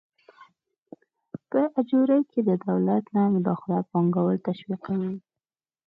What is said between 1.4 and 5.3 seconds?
په اجورې کې د دولت نه مداخله پانګوال تشویقوي.